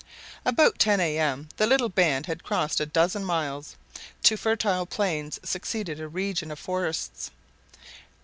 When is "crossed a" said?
2.43-2.87